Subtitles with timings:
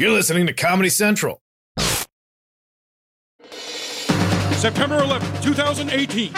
[0.00, 1.42] You're listening to Comedy Central.
[4.52, 6.32] September 11, 2018.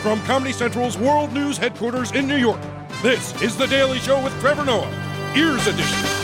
[0.00, 2.60] From Comedy Central's World News headquarters in New York,
[3.02, 4.88] this is The Daily Show with Trevor Noah,
[5.36, 6.21] Ears Edition.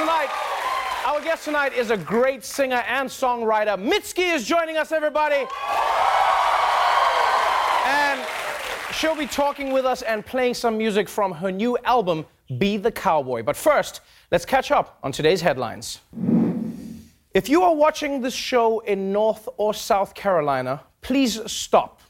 [0.00, 0.30] Tonight,
[1.04, 3.76] our guest tonight is a great singer and songwriter.
[3.76, 5.44] Mitski is joining us, everybody.
[7.84, 8.18] And
[8.94, 12.24] she'll be talking with us and playing some music from her new album,
[12.56, 13.42] Be the Cowboy.
[13.42, 14.00] But first,
[14.30, 16.00] let's catch up on today's headlines.
[17.34, 22.00] If you are watching this show in North or South Carolina, please stop.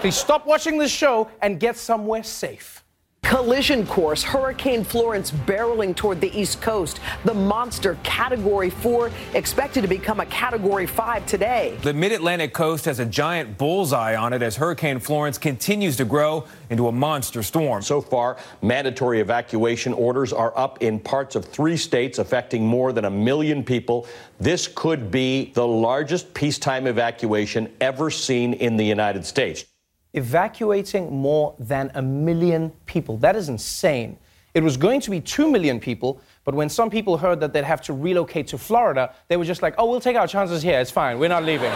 [0.00, 2.82] Please stop watching this show and get somewhere safe.
[3.30, 6.98] Collision course, Hurricane Florence barreling toward the East Coast.
[7.24, 11.78] The monster, Category 4, expected to become a Category 5 today.
[11.80, 16.04] The mid Atlantic coast has a giant bullseye on it as Hurricane Florence continues to
[16.04, 17.82] grow into a monster storm.
[17.82, 23.04] So far, mandatory evacuation orders are up in parts of three states, affecting more than
[23.04, 24.08] a million people.
[24.40, 29.66] This could be the largest peacetime evacuation ever seen in the United States.
[30.12, 33.16] Evacuating more than a million people.
[33.18, 34.18] That is insane.
[34.52, 37.64] It was going to be 2 million people, but when some people heard that they'd
[37.64, 40.80] have to relocate to Florida, they were just like, oh, we'll take our chances here.
[40.80, 41.20] It's fine.
[41.20, 41.70] We're not leaving.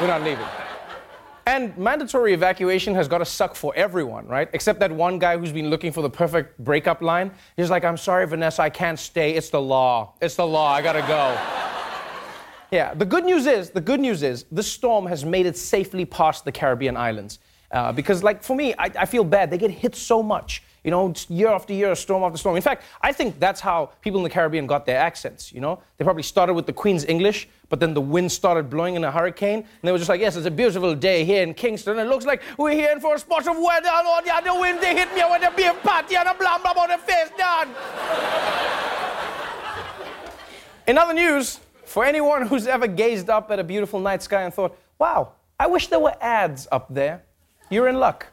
[0.00, 0.46] We're not leaving.
[1.46, 4.48] And mandatory evacuation has got to suck for everyone, right?
[4.52, 7.32] Except that one guy who's been looking for the perfect breakup line.
[7.56, 9.34] He's like, I'm sorry, Vanessa, I can't stay.
[9.34, 10.14] It's the law.
[10.20, 10.72] It's the law.
[10.72, 11.36] I gotta go.
[12.70, 16.04] Yeah, the good news is, the good news is, this storm has made it safely
[16.04, 17.40] past the Caribbean islands.
[17.70, 19.50] Uh, because, like, for me, I, I feel bad.
[19.50, 22.56] They get hit so much, you know, year after year, storm after storm.
[22.56, 25.80] In fact, I think that's how people in the Caribbean got their accents, you know?
[25.96, 29.10] They probably started with the Queen's English, but then the wind started blowing in a
[29.12, 31.96] hurricane, and they were just like, yes, it's a beautiful day here in Kingston.
[31.98, 34.80] It looks like we're here for a spot of weather, and all the other wind,
[34.80, 37.68] they hit me with a beer party and a blah, blah, blah, the face done.
[40.88, 44.52] In other news, for anyone who's ever gazed up at a beautiful night sky and
[44.52, 47.22] thought, wow, I wish there were ads up there,
[47.70, 48.26] you're in luck.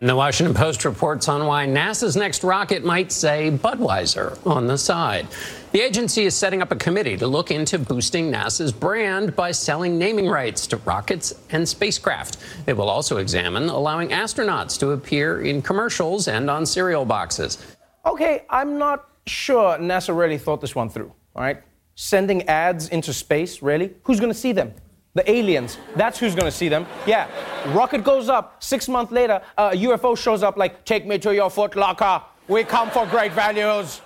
[0.00, 4.76] And the Washington Post reports on why NASA's next rocket might say Budweiser on the
[4.76, 5.28] side.
[5.70, 9.98] The agency is setting up a committee to look into boosting NASA's brand by selling
[9.98, 12.38] naming rights to rockets and spacecraft.
[12.66, 17.64] It will also examine allowing astronauts to appear in commercials and on cereal boxes.
[18.04, 21.62] Okay, I'm not sure NASA really thought this one through, all right?
[21.94, 23.94] Sending ads into space, really?
[24.02, 24.74] Who's gonna see them?
[25.14, 25.78] The aliens.
[25.94, 26.86] That's who's gonna see them.
[27.06, 27.28] Yeah.
[27.72, 31.50] Rocket goes up, six months later, a UFO shows up like, take me to your
[31.50, 32.22] foot locker.
[32.48, 34.00] We come for great values.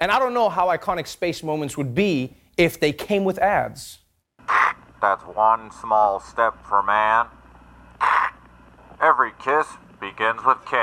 [0.00, 3.98] And I don't know how iconic space moments would be if they came with ads.
[5.00, 7.26] That's one small step for man.
[9.00, 9.66] Every kiss
[10.00, 10.76] begins with K.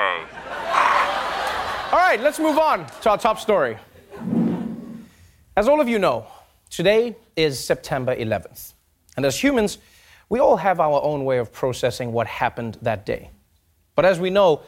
[1.91, 3.77] All right, let's move on to our top story.
[5.55, 6.27] As all of you know,
[6.69, 8.72] today is September 11th.
[9.15, 9.77] And as humans,
[10.29, 13.29] we all have our own way of processing what happened that day.
[13.95, 14.61] But as we know,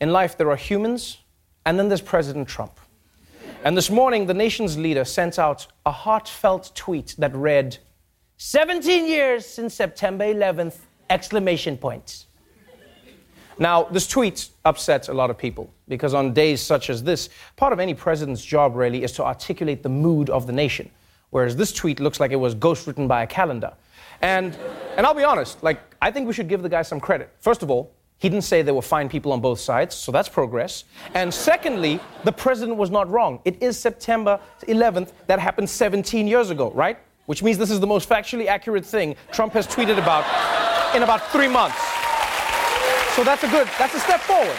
[0.00, 1.18] in life there are humans,
[1.66, 2.78] and then there's President Trump.
[3.64, 7.78] And this morning, the nation's leader sent out a heartfelt tweet that read,
[8.36, 10.76] 17 years since September 11th,
[11.10, 12.26] exclamation points.
[13.58, 17.72] Now, this tweet upsets a lot of people because on days such as this, part
[17.72, 20.88] of any president's job really is to articulate the mood of the nation.
[21.30, 23.72] Whereas this tweet looks like it was ghostwritten by a calendar.
[24.22, 24.56] And,
[24.96, 27.30] and I'll be honest, like, I think we should give the guy some credit.
[27.38, 30.28] First of all, he didn't say there were fine people on both sides, so that's
[30.28, 30.84] progress.
[31.14, 33.40] And secondly, the president was not wrong.
[33.44, 35.12] It is September 11th.
[35.28, 36.98] That happened 17 years ago, right?
[37.26, 40.24] Which means this is the most factually accurate thing Trump has tweeted about
[40.96, 41.78] in about three months.
[43.14, 44.56] So that's a good, that's a step forward.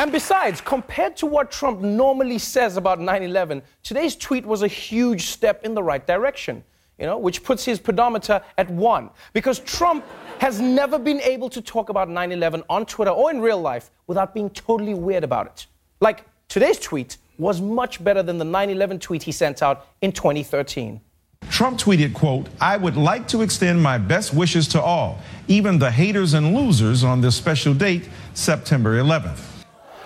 [0.00, 4.68] And besides, compared to what Trump normally says about 9 11, today's tweet was a
[4.68, 6.64] huge step in the right direction,
[7.00, 9.10] you know, which puts his pedometer at one.
[9.32, 10.04] Because Trump
[10.38, 13.90] has never been able to talk about 9 11 on Twitter or in real life
[14.06, 15.66] without being totally weird about it.
[16.00, 20.12] Like, today's tweet was much better than the 9 11 tweet he sent out in
[20.12, 21.00] 2013.
[21.48, 25.18] Trump tweeted, quote, I would like to extend my best wishes to all,
[25.48, 29.40] even the haters and losers on this special date, September 11th.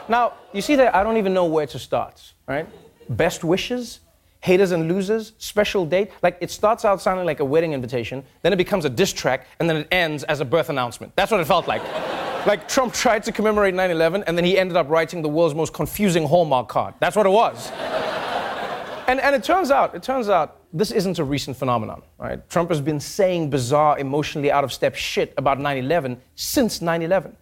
[0.08, 2.68] Now, you see that I don't even know where to start, right?
[3.08, 4.00] Best wishes?
[4.44, 6.10] Haters and losers, special date.
[6.22, 9.46] Like it starts out sounding like a wedding invitation, then it becomes a diss track,
[9.58, 11.16] and then it ends as a birth announcement.
[11.16, 11.82] That's what it felt like.
[12.46, 15.54] like Trump tried to commemorate 9 11, and then he ended up writing the world's
[15.54, 16.92] most confusing Hallmark card.
[17.00, 17.70] That's what it was.
[19.08, 22.46] and, and it turns out, it turns out, this isn't a recent phenomenon, right?
[22.50, 27.00] Trump has been saying bizarre, emotionally out of step shit about 9 11 since 9
[27.00, 27.34] 11.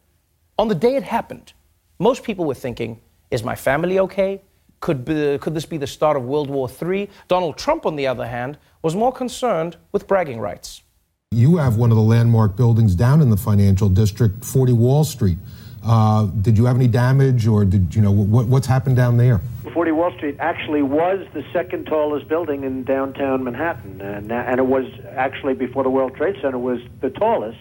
[0.56, 1.52] On the day it happened,
[1.98, 3.00] most people were thinking,
[3.32, 4.40] is my family okay?
[4.82, 7.08] Could, be, could this be the start of World War III?
[7.28, 10.82] Donald Trump, on the other hand, was more concerned with bragging rights.
[11.30, 15.38] You have one of the landmark buildings down in the financial district, 40 Wall Street.
[15.84, 19.40] Uh, did you have any damage, or did you know what, what's happened down there?
[19.72, 24.66] 40 Wall Street actually was the second tallest building in downtown Manhattan, and, and it
[24.66, 27.58] was actually before the World Trade Center was the tallest.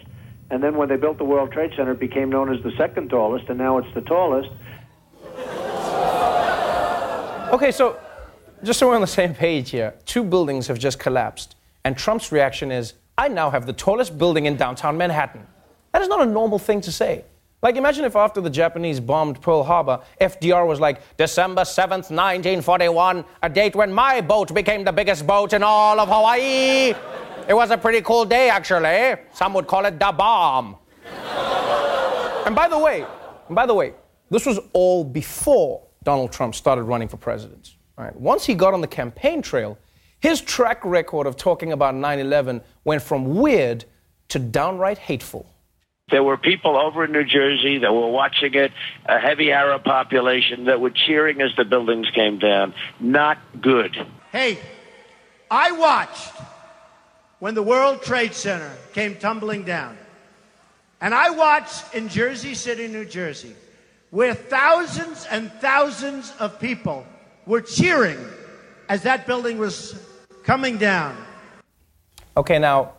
[0.50, 3.10] And then when they built the World Trade Center, it became known as the second
[3.10, 4.50] tallest, and now it's the tallest.
[7.52, 7.98] Okay, so
[8.64, 11.54] just so we're on the same page here, two buildings have just collapsed,
[11.84, 15.46] and Trump's reaction is, I now have the tallest building in downtown Manhattan.
[15.92, 17.26] That is not a normal thing to say.
[17.60, 23.22] Like, imagine if after the Japanese bombed Pearl Harbor, FDR was like, December 7th, 1941,
[23.42, 26.94] a date when my boat became the biggest boat in all of Hawaii.
[27.46, 29.22] It was a pretty cool day, actually.
[29.34, 30.78] Some would call it the bomb.
[32.46, 33.04] and by the way,
[33.50, 33.92] by the way,
[34.30, 37.74] this was all before Donald Trump started running for president.
[37.96, 38.14] Right?
[38.16, 39.78] Once he got on the campaign trail,
[40.20, 43.84] his track record of talking about 9 11 went from weird
[44.28, 45.46] to downright hateful.
[46.10, 48.72] There were people over in New Jersey that were watching it,
[49.06, 52.74] a heavy Arab population that were cheering as the buildings came down.
[53.00, 53.96] Not good.
[54.30, 54.58] Hey,
[55.50, 56.32] I watched
[57.38, 59.96] when the World Trade Center came tumbling down.
[61.00, 63.56] And I watched in Jersey City, New Jersey,
[64.12, 67.04] where thousands and thousands of people
[67.46, 68.18] were cheering
[68.90, 69.98] as that building was
[70.44, 71.16] coming down.
[72.36, 72.92] Okay, now,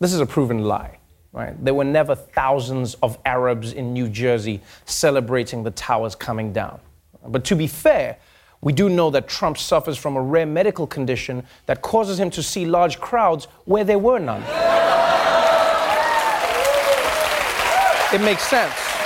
[0.00, 0.98] this is a proven lie,
[1.32, 1.54] right?
[1.64, 6.80] There were never thousands of Arabs in New Jersey celebrating the towers coming down.
[7.24, 8.16] But to be fair,
[8.60, 12.42] we do know that Trump suffers from a rare medical condition that causes him to
[12.42, 14.42] see large crowds where there were none.
[18.12, 18.97] it makes sense.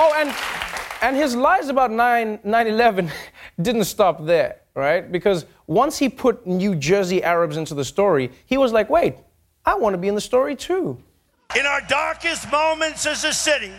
[0.00, 0.32] Oh, and
[1.02, 3.10] and his lies about 9 11
[3.60, 5.10] didn't stop there, right?
[5.10, 9.16] Because once he put New Jersey Arabs into the story, he was like, wait,
[9.66, 11.02] I want to be in the story too.
[11.56, 13.72] In our darkest moments as a city,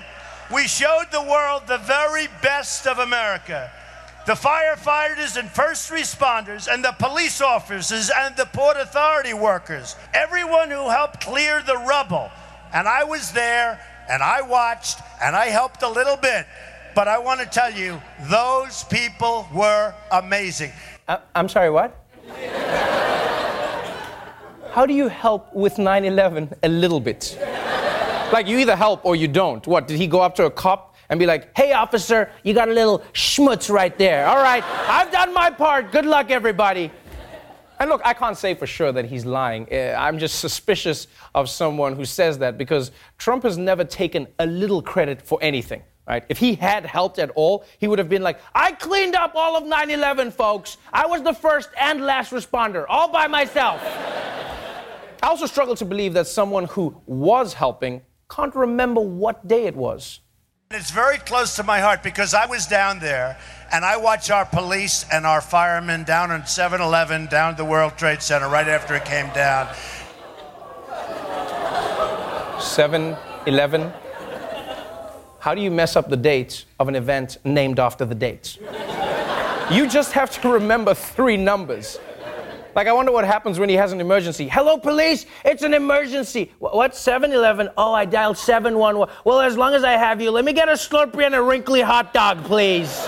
[0.54, 3.72] we showed the world the very best of America.
[4.28, 10.70] The firefighters and first responders, and the police officers, and the Port Authority workers, everyone
[10.70, 12.30] who helped clear the rubble.
[12.74, 16.46] And I was there and I watched and I helped a little bit.
[16.96, 20.72] But I want to tell you, those people were amazing.
[21.08, 21.96] Uh, I'm sorry, what?
[24.72, 27.38] How do you help with 9 11 a little bit?
[28.34, 29.66] Like, you either help or you don't.
[29.66, 32.70] What, did he go up to a cop and be like, hey, officer, you got
[32.70, 34.28] a little schmutz right there.
[34.28, 35.92] All right, I've done my part.
[35.92, 36.92] Good luck, everybody.
[37.80, 39.68] And look, I can't say for sure that he's lying.
[39.72, 44.46] Uh, I'm just suspicious of someone who says that because Trump has never taken a
[44.46, 45.84] little credit for anything.
[46.06, 46.26] Right?
[46.28, 49.56] If he had helped at all, he would have been like, I cleaned up all
[49.56, 50.78] of 9 11, folks.
[50.92, 53.80] I was the first and last responder, all by myself.
[55.22, 59.76] I also struggle to believe that someone who was helping can't remember what day it
[59.76, 60.22] was.
[60.72, 63.40] It's very close to my heart because I was down there
[63.72, 67.98] and I watch our police and our firemen down on 7 Eleven, down the World
[67.98, 69.68] Trade Center right after it came down.
[72.60, 73.92] 7 11.
[75.40, 78.60] How do you mess up the dates of an event named after the dates?
[79.72, 81.98] you just have to remember three numbers.
[82.76, 84.48] Like, I wonder what happens when he has an emergency.
[84.48, 86.52] Hello, police, it's an emergency.
[86.60, 87.70] What, 7 Eleven?
[87.78, 89.16] Oh, I dialed 711.
[89.26, 91.82] Well, as long as I have you, let me get a Slurpee and a wrinkly
[91.82, 93.08] hot dog, please.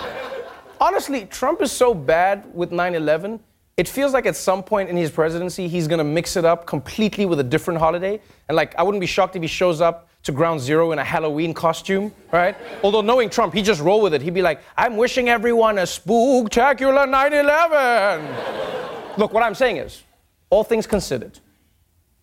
[0.80, 3.40] Honestly, Trump is so bad with 9 11,
[3.76, 7.24] it feels like at some point in his presidency, he's gonna mix it up completely
[7.24, 8.20] with a different holiday.
[8.48, 11.04] And, like, I wouldn't be shocked if he shows up to ground zero in a
[11.04, 12.56] Halloween costume, right?
[12.82, 14.22] Although knowing Trump, he'd just roll with it.
[14.22, 19.18] He'd be like, I'm wishing everyone a spooktacular 9 11.
[19.18, 20.02] Look, what I'm saying is,
[20.50, 21.38] all things considered,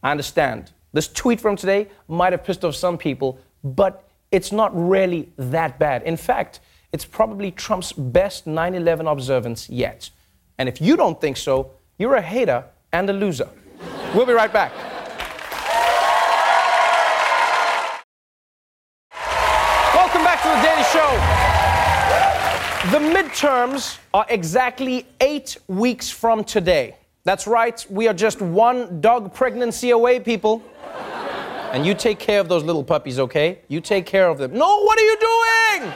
[0.03, 0.71] I understand.
[0.93, 5.79] This tweet from today might have pissed off some people, but it's not really that
[5.79, 6.03] bad.
[6.03, 6.59] In fact,
[6.91, 10.09] it's probably Trump's best 9 11 observance yet.
[10.57, 12.63] And if you don't think so, you're a hater
[12.93, 13.49] and a loser.
[14.15, 14.71] We'll be right back.
[19.93, 20.49] Welcome back to
[22.91, 26.95] The midterms are exactly eight weeks from today.
[27.25, 30.63] That's right, we are just one dog pregnancy away, people.
[31.73, 33.59] And you take care of those little puppies, okay?
[33.67, 34.53] You take care of them.
[34.53, 35.91] No, what are you doing?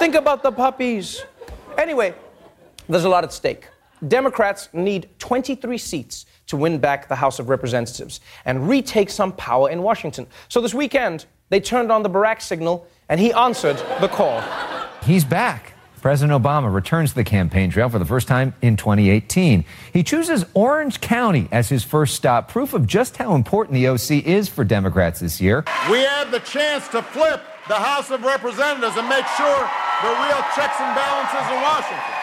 [0.00, 1.22] Think about the puppies.
[1.78, 2.12] Anyway,
[2.88, 3.68] there's a lot at stake.
[4.08, 9.70] Democrats need 23 seats to win back the House of Representatives and retake some power
[9.70, 10.26] in Washington.
[10.48, 14.42] So this weekend, they turned on the Barack signal and he answered the call.
[15.04, 15.75] He's back.
[16.06, 19.64] President Obama returns to the campaign trail for the first time in 2018.
[19.92, 24.24] He chooses Orange County as his first stop, proof of just how important the OC
[24.24, 25.64] is for Democrats this year.
[25.90, 29.68] We have the chance to flip the House of Representatives and make sure
[30.04, 32.14] the real checks and balances in Washington.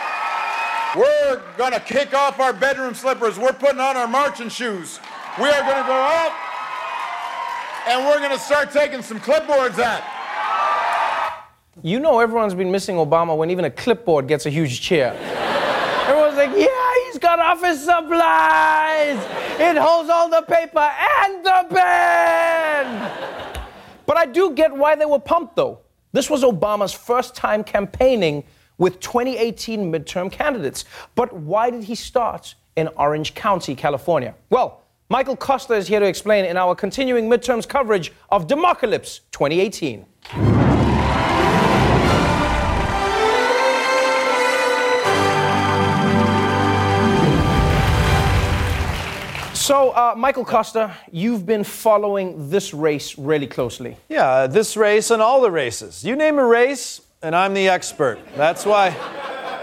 [0.95, 3.37] We're going to kick off our bedroom slippers.
[3.37, 5.01] We're putting on our marching shoes.
[5.37, 6.31] We are going to go out
[7.87, 10.03] and we're going to start taking some clipboards out.
[11.81, 15.07] You know, everyone's been missing Obama when even a clipboard gets a huge cheer.
[16.07, 19.17] Everyone's like, yeah, he's got office supplies.
[19.59, 20.87] It holds all the paper
[21.21, 23.65] and the pen.
[24.05, 25.79] But I do get why they were pumped, though.
[26.11, 28.43] This was Obama's first time campaigning
[28.77, 30.85] with 2018 midterm candidates.
[31.15, 34.35] But why did he start in Orange County, California?
[34.51, 40.05] Well, Michael Kosta is here to explain in our continuing midterms coverage of Democalypse 2018.
[49.63, 53.95] So, uh, Michael Kosta, you've been following this race really closely.
[54.09, 56.03] Yeah, this race and all the races.
[56.03, 58.19] You name a race, and I'm the expert.
[58.35, 58.89] That's why,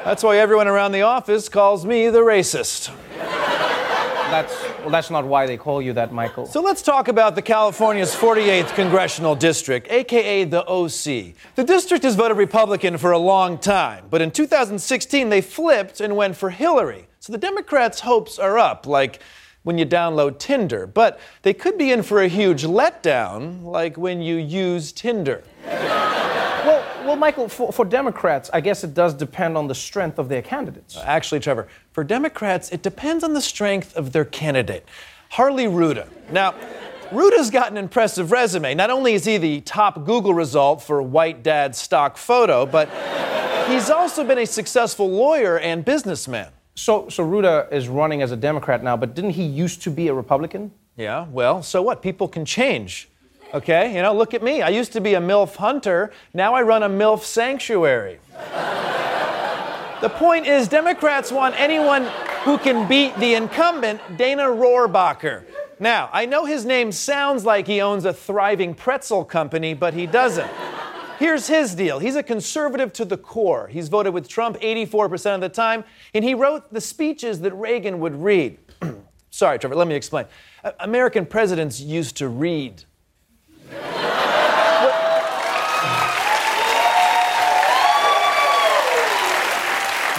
[0.02, 2.90] that's why everyone around the office calls me the racist.
[3.18, 6.46] That's, well, that's not why they call you that, Michael.
[6.46, 11.34] So let's talk about the California's 48th congressional district, aka the OC.
[11.56, 16.16] The district has voted Republican for a long time, but in 2016 they flipped and
[16.16, 17.06] went for Hillary.
[17.18, 19.20] So the Democrats' hopes are up, like
[19.62, 24.22] when you download Tinder, but they could be in for a huge letdown, like when
[24.22, 25.42] you use Tinder.
[25.64, 30.28] Well, well, Michael, for, for Democrats, I guess it does depend on the strength of
[30.28, 30.96] their candidates.
[30.96, 34.86] Uh, actually, Trevor, for Democrats, it depends on the strength of their candidate,
[35.30, 36.06] Harley Rouda.
[36.30, 36.54] Now,
[37.10, 38.74] Rouda's got an impressive resume.
[38.74, 42.88] Not only is he the top Google result for white dad stock photo, but
[43.68, 46.50] he's also been a successful lawyer and businessman.
[46.80, 50.08] So, so Rouda is running as a Democrat now, but didn't he used to be
[50.08, 50.72] a Republican?
[50.96, 52.00] Yeah, well, so what?
[52.00, 53.10] People can change.
[53.52, 54.62] Okay, you know, look at me.
[54.62, 56.10] I used to be a MILF hunter.
[56.32, 58.18] Now I run a MILF sanctuary.
[60.00, 62.06] the point is, Democrats want anyone
[62.44, 65.44] who can beat the incumbent, Dana Rohrabacher.
[65.80, 70.06] Now, I know his name sounds like he owns a thriving pretzel company, but he
[70.06, 70.50] doesn't.
[71.20, 71.98] Here's his deal.
[71.98, 73.68] He's a conservative to the core.
[73.68, 75.84] He's voted with Trump 84% of the time,
[76.14, 78.56] and he wrote the speeches that Reagan would read.
[79.30, 80.24] Sorry, Trevor, let me explain.
[80.78, 82.84] American presidents used to read.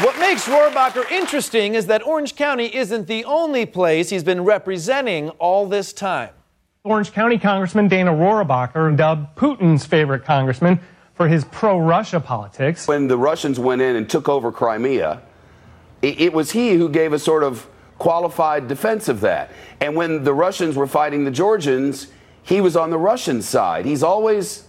[0.03, 5.29] What makes Rohrabacher interesting is that Orange County isn't the only place he's been representing
[5.31, 6.29] all this time.
[6.83, 10.79] Orange County Congressman Dana Rohrabacher, dubbed Putin's favorite congressman
[11.15, 12.87] for his pro Russia politics.
[12.87, 15.21] When the Russians went in and took over Crimea,
[16.01, 19.51] it, it was he who gave a sort of qualified defense of that.
[19.79, 22.07] And when the Russians were fighting the Georgians,
[22.41, 23.85] he was on the Russian side.
[23.85, 24.63] He's always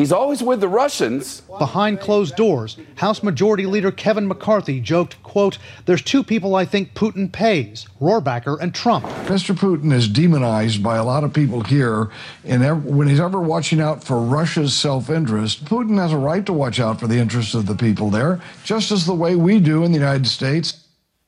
[0.00, 1.42] He's always with the Russians.
[1.58, 6.94] Behind closed doors, House Majority Leader Kevin McCarthy joked, quote, there's two people I think
[6.94, 9.04] Putin pays, Rohrabacher and Trump.
[9.26, 9.54] Mr.
[9.54, 12.08] Putin is demonized by a lot of people here,
[12.46, 16.80] and when he's ever watching out for Russia's self-interest, Putin has a right to watch
[16.80, 19.92] out for the interests of the people there, just as the way we do in
[19.92, 20.82] the United States.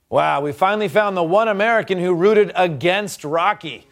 [0.08, 3.86] Wow, we finally found the one American who rooted against Rocky.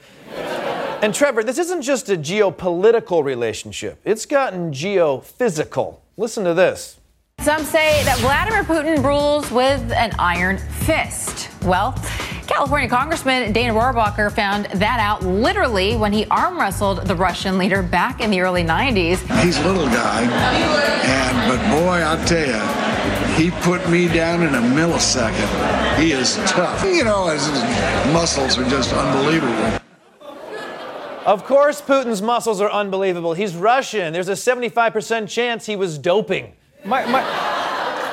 [1.03, 6.01] And Trevor, this isn't just a geopolitical relationship, it's gotten geophysical.
[6.19, 6.99] Listen to this.
[7.41, 11.49] Some say that Vladimir Putin rules with an iron fist.
[11.63, 11.93] Well,
[12.47, 17.83] California Congressman Dana Rohrabacher found that out literally when he arm wrestled the Russian leader
[17.83, 19.21] back in the early 90s.
[19.43, 24.55] He's a little guy, and but boy, I'll tell you, he put me down in
[24.55, 25.97] a millisecond.
[25.99, 26.85] He is tough.
[26.85, 27.49] You know, his
[28.13, 29.80] muscles are just unbelievable.
[31.27, 33.35] Of course, Putin's muscles are unbelievable.
[33.35, 34.13] He's Russian.
[34.13, 36.55] There's a 75% chance he was doping.
[36.85, 37.23] My, my,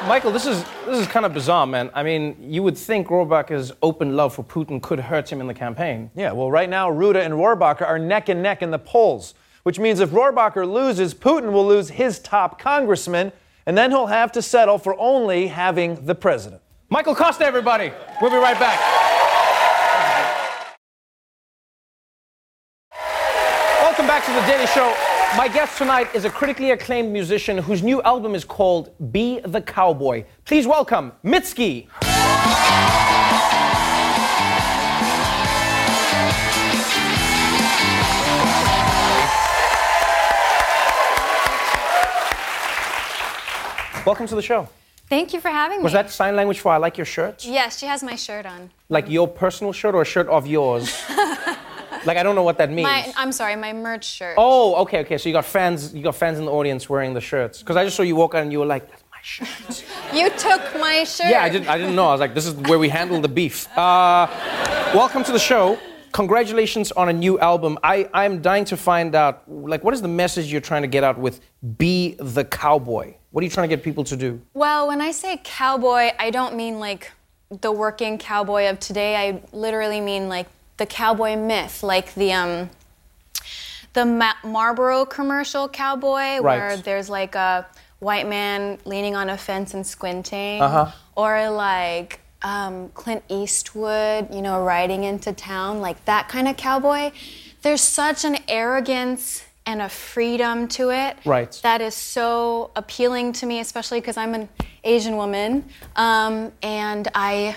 [0.08, 1.90] Michael, this is this is kind of bizarre, man.
[1.94, 5.54] I mean, you would think Rohrabacher's open love for Putin could hurt him in the
[5.54, 6.12] campaign.
[6.16, 9.34] Yeah, well, right now, Rouda and Rohrabacher are neck and neck in the polls,
[9.64, 13.32] which means if Rohrabacher loses, Putin will lose his top congressman,
[13.66, 16.62] and then he'll have to settle for only having the president.
[16.90, 17.92] Michael Kosta, everybody.
[18.22, 19.07] We'll be right back.
[24.18, 24.96] Back to the Daily Show.
[25.38, 29.62] My guest tonight is a critically acclaimed musician whose new album is called Be the
[29.62, 30.26] Cowboy.
[30.44, 31.86] Please welcome Mitski.
[44.04, 44.68] Welcome to the show.
[45.10, 45.84] Thank you for having me.
[45.84, 47.46] Was that sign language for I like your shirt?
[47.46, 48.72] Yes, she has my shirt on.
[48.90, 51.04] Like your personal shirt or a shirt of yours?
[52.06, 52.88] like I don't know what that means.
[52.88, 54.36] My, I'm sorry, my merch shirt.
[54.38, 55.18] Oh, okay, okay.
[55.18, 57.60] So you got fans, you got fans in the audience wearing the shirts.
[57.60, 60.30] Because I just saw you walk out and you were like, "That's my shirt." You
[60.32, 61.30] took my shirt.
[61.30, 62.08] yeah, I didn't, I didn't know.
[62.08, 63.68] I was like, this is where we handle the beef.
[63.78, 64.28] Uh,
[64.94, 65.78] welcome to the show.
[66.14, 67.78] Congratulations on a new album.
[67.84, 71.04] I, I'm dying to find out, like, what is the message you're trying to get
[71.04, 71.42] out with
[71.78, 73.16] "Be the Cowboy"?
[73.32, 74.42] What are you trying to get people to do?
[74.54, 77.12] Well, when I say cowboy, I don't mean like
[77.62, 79.16] the working cowboy of today.
[79.16, 80.48] I literally mean like
[80.78, 82.70] the cowboy myth, like the um,
[83.94, 87.66] the Ma- Marlboro commercial cowboy, where there's like a
[88.00, 90.92] white man leaning on a fence and squinting, Uh-huh.
[91.16, 97.12] or like um, Clint Eastwood, you know, riding into town, like that kind of cowboy.
[97.64, 101.60] There's such an arrogance and a freedom to it Right.
[101.64, 104.48] that is so appealing to me, especially because I'm an
[104.84, 105.66] Asian woman,
[105.96, 107.56] um, and I,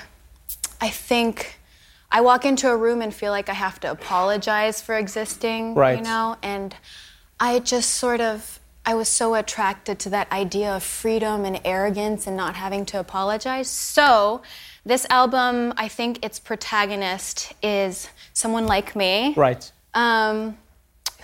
[0.81, 1.60] I think
[2.13, 5.99] I walk into a room and feel like I have to apologize for existing, Right.
[5.99, 6.75] you know, and
[7.39, 8.59] I just sort of.
[8.87, 12.99] I was so attracted to that idea of freedom and arrogance and not having to
[12.99, 13.69] apologize.
[13.69, 14.41] So,
[14.87, 19.71] this album, I think its protagonist is someone like me Right.
[19.93, 20.57] um,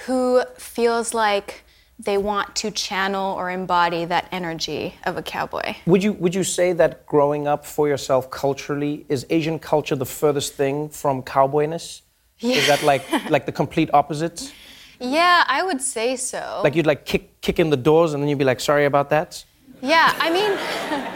[0.07, 1.65] who feels like
[1.99, 5.75] they want to channel or embody that energy of a cowboy.
[5.87, 10.05] Would you would you say that growing up for yourself culturally is Asian culture the
[10.07, 12.03] furthest thing from cowboyness?
[12.39, 12.57] Yeah.
[12.57, 14.53] Is that like like the complete opposite?
[15.01, 16.61] Yeah, I would say so.
[16.65, 19.11] Like you'd like kick kick in the doors and then you'd be like sorry about
[19.11, 19.45] that?
[19.83, 20.53] yeah, I mean,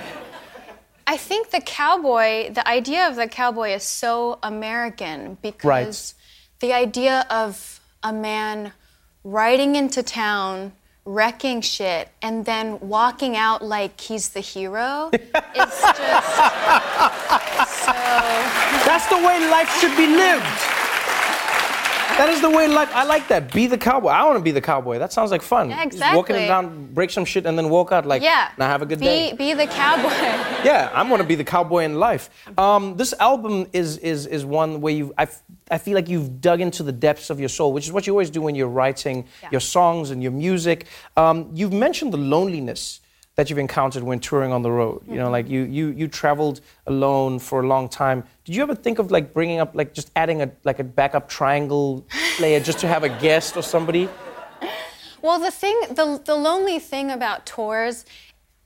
[1.07, 6.15] I think the cowboy, the idea of the cowboy is so American because Right.
[6.61, 8.73] the idea of a man
[9.25, 10.73] riding into town,
[11.05, 16.31] wrecking shit, and then walking out like he's the hero is just
[17.85, 17.93] so.
[18.85, 20.80] That's the way life should be lived.
[22.19, 22.91] That is the way life.
[22.95, 23.53] I like that.
[23.53, 24.11] Be the cowboy.
[24.11, 24.99] I want to be the cowboy.
[24.99, 25.71] That sounds like fun.
[25.71, 26.45] Yeah, Just walking exactly.
[26.45, 28.51] it down, break some shit, and then walk out like, yeah.
[28.59, 29.33] now have a good be, day.
[29.33, 30.11] Be the cowboy.
[30.63, 32.29] Yeah, I'm gonna be the cowboy in life.
[32.59, 35.27] Um, this album is is is one where you I,
[35.71, 38.13] I feel like you've dug into the depths of your soul, which is what you
[38.13, 40.87] always do when you're writing your songs and your music.
[41.17, 43.01] Um, you've mentioned the loneliness
[43.41, 45.03] that you've encountered when touring on the road.
[45.09, 48.23] You know, like you you you traveled alone for a long time.
[48.45, 51.27] Did you ever think of like bringing up like just adding a like a backup
[51.31, 52.05] triangle
[52.37, 54.09] player just to have a guest or somebody?
[55.23, 58.07] Well, the thing, the, the lonely thing about tours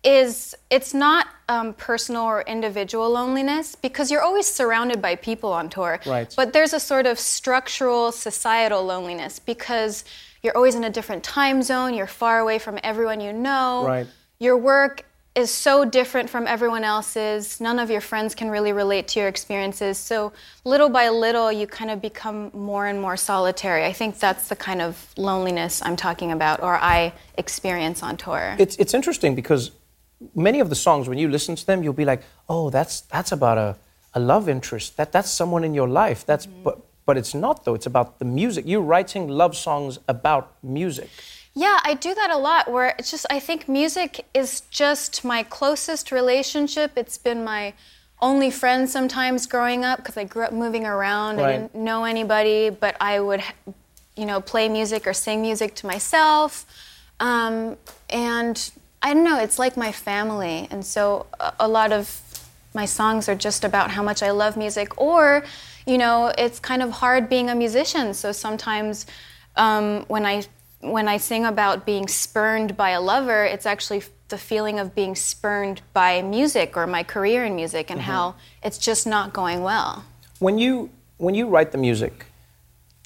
[0.05, 5.69] is it's not um, personal or individual loneliness because you're always surrounded by people on
[5.69, 5.99] tour.
[6.07, 6.33] Right.
[6.37, 10.05] But there's a sort of structural societal loneliness because
[10.45, 13.85] you're always in a different time zone, you're far away from everyone you know.
[13.85, 14.07] Right.
[14.45, 17.63] Your work is so different from everyone else's.
[17.63, 19.97] None of your friends can really relate to your experiences.
[19.97, 23.87] So, little by little, you kind of become more and more solitary.
[23.87, 28.55] I think that's the kind of loneliness I'm talking about, or I experience on tour.
[28.59, 29.71] It's it's interesting because
[30.35, 33.33] many of the songs, when you listen to them, you'll be like, oh, that's that's
[33.33, 33.77] about a,
[34.13, 34.99] a love interest.
[34.99, 36.27] That that's someone in your life.
[36.27, 36.65] That's mm-hmm.
[36.65, 36.77] but
[37.07, 37.75] but it's not though.
[37.75, 38.67] It's about the music.
[38.67, 41.09] You're writing love songs about music.
[41.55, 45.45] Yeah, I do that a lot where it's just, I think music is just my
[45.45, 46.93] closest relationship.
[46.97, 47.75] It's been my
[48.21, 51.41] only friend sometimes growing up because I grew up moving around.
[51.41, 53.43] I didn't know anybody, but I would,
[54.17, 56.67] you know, play music or sing music to myself.
[57.21, 57.77] Um,
[58.11, 60.67] and I don't know, it's like my family.
[60.73, 62.21] And so a, a lot of
[62.75, 65.45] my songs are just about how much I love music, or,
[65.87, 68.15] you know, it's kind of hard being a musician.
[68.15, 69.07] So sometimes
[69.55, 70.43] um, when I
[70.85, 75.15] when I sing about being spurned by a lover, it's actually the feeling of being
[75.15, 78.05] spurned by music or my career in music, and Mhm.
[78.05, 80.05] how it's just not going well.
[80.39, 82.27] When you when you write the music,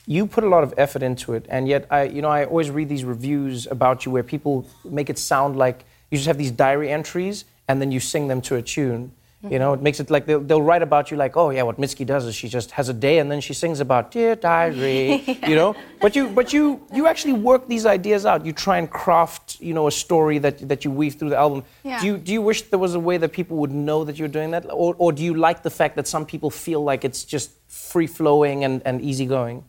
[0.06, 2.70] you put a lot of effort into it, and yet I you know I always
[2.70, 6.50] read these reviews about you where people make it sound like you just have these
[6.50, 9.12] diary entries and then you sing them to a tune.
[9.40, 11.77] You know, it makes it like they'll, they'll write about you like, oh yeah, what
[11.77, 15.22] Mitski does is she just has a day and then she sings about dear diary,
[15.46, 15.77] you know.
[16.01, 18.44] But you, but you, you actually work these ideas out.
[18.44, 21.62] You try and craft, you know, a story that that you weave through the album.
[21.85, 22.01] Yeah.
[22.01, 24.27] Do you do you wish there was a way that people would know that you're
[24.27, 27.22] doing that, or or do you like the fact that some people feel like it's
[27.22, 29.62] just free flowing and and easygoing?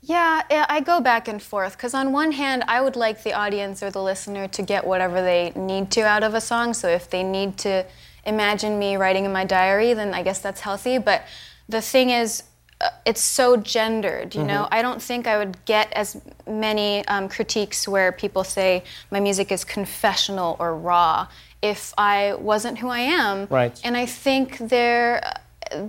[0.00, 3.82] Yeah, I go back and forth because on one hand, I would like the audience
[3.82, 6.72] or the listener to get whatever they need to out of a song.
[6.72, 7.84] So if they need to
[8.28, 10.98] imagine me writing in my diary, then I guess that's healthy.
[10.98, 11.22] But
[11.68, 12.42] the thing is,
[12.80, 14.62] uh, it's so gendered, you know.
[14.62, 14.68] Mhm.
[14.70, 19.50] I don't think I would get as many um, critiques where people say my music
[19.50, 21.26] is confessional or raw
[21.60, 23.48] if I wasn't who I am.
[23.50, 23.80] Right.
[23.82, 25.20] And I think there,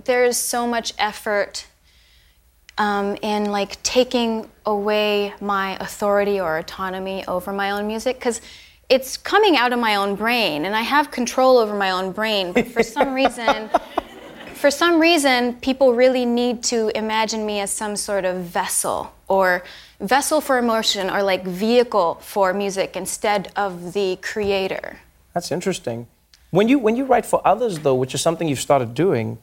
[0.04, 1.66] there's so much effort
[2.76, 8.40] um, in like taking away my authority or autonomy over my own music because
[8.90, 12.52] it's coming out of my own brain and I have control over my own brain,
[12.52, 13.70] but for some reason,
[14.54, 19.62] for some reason, people really need to imagine me as some sort of vessel or
[20.00, 24.98] vessel for emotion or like vehicle for music instead of the creator.
[25.34, 26.08] That's interesting.
[26.50, 29.38] When you when you write for others though, which is something you've started doing,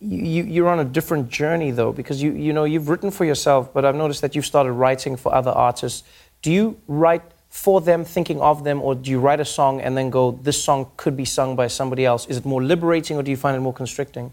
[0.00, 3.24] you, you you're on a different journey though because you you know you've written for
[3.24, 6.04] yourself, but I've noticed that you've started writing for other artists.
[6.42, 7.22] Do you write
[7.56, 10.62] for them, thinking of them, or do you write a song and then go, this
[10.62, 12.26] song could be sung by somebody else?
[12.26, 14.30] Is it more liberating or do you find it more constricting?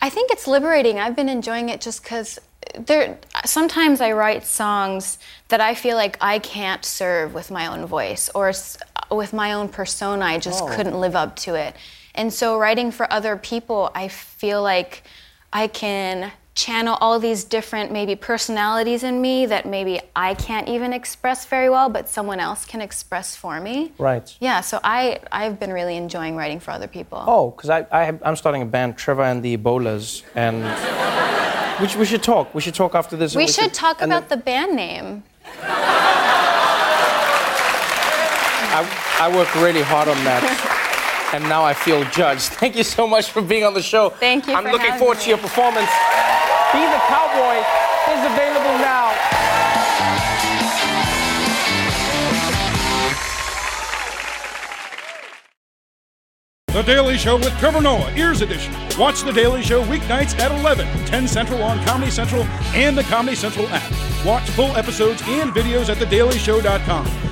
[0.00, 1.00] I think it's liberating.
[1.00, 2.38] I've been enjoying it just because
[2.78, 3.18] there.
[3.44, 8.30] Sometimes I write songs that I feel like I can't serve with my own voice
[8.34, 8.78] or s-
[9.10, 10.24] with my own persona.
[10.24, 10.68] I just Oh.
[10.68, 11.74] couldn't live up to it.
[12.14, 15.02] And so writing for other people, I feel like
[15.52, 20.92] I can channel all these different maybe personalities in me that maybe I can't even
[20.92, 23.92] express very well, but someone else can express for me.
[23.98, 24.34] Right.
[24.40, 27.24] Yeah, so I I've been really enjoying writing for other people.
[27.26, 30.62] Oh, because I, I have, I'm starting a band, Trevor and the Ebolas, and
[31.80, 32.54] we should, we should talk.
[32.54, 33.34] We should talk after this.
[33.34, 35.22] and we should can- talk about the band name.
[38.74, 38.88] I,
[39.20, 40.78] I worked really hard on that.
[41.32, 42.52] And now I feel judged.
[42.60, 44.10] Thank you so much for being on the show.
[44.10, 45.22] Thank you I'm for looking forward me.
[45.24, 45.90] to your performance.
[46.72, 47.56] Be the Cowboy
[48.12, 49.12] is available now.
[56.68, 58.72] The Daily Show with Trevor Noah, Ears Edition.
[58.98, 63.36] Watch The Daily Show weeknights at 11, 10 Central on Comedy Central and the Comedy
[63.36, 63.92] Central app.
[64.24, 67.31] Watch full episodes and videos at thedailyshow.com.